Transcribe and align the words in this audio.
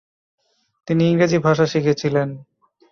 তিনি 0.87 1.03
ইংরেজি 1.11 1.37
ভাষা 1.39 1.65
শিখেছিলেন। 1.65 2.29